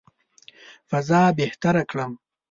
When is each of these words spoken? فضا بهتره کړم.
فضا 0.89 1.21
بهتره 1.37 1.83
کړم. 1.91 2.11